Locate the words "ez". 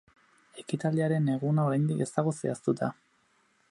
2.07-2.11